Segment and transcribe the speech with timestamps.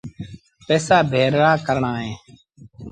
[0.65, 2.17] پئيٚسآ ڀيڙآ ڪرڻآن اهيݩ